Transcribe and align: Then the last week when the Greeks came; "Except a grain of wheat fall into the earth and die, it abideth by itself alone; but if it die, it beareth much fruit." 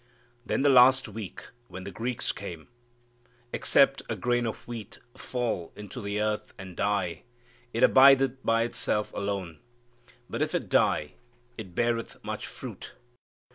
Then 0.47 0.63
the 0.63 0.69
last 0.69 1.07
week 1.07 1.49
when 1.67 1.83
the 1.83 1.91
Greeks 1.91 2.31
came; 2.31 2.69
"Except 3.53 4.01
a 4.09 4.15
grain 4.15 4.47
of 4.47 4.67
wheat 4.67 4.97
fall 5.15 5.71
into 5.75 6.01
the 6.01 6.19
earth 6.19 6.55
and 6.57 6.75
die, 6.75 7.21
it 7.71 7.83
abideth 7.83 8.43
by 8.43 8.63
itself 8.63 9.13
alone; 9.13 9.59
but 10.27 10.41
if 10.41 10.55
it 10.55 10.69
die, 10.69 11.13
it 11.55 11.75
beareth 11.75 12.17
much 12.23 12.47
fruit." 12.47 12.93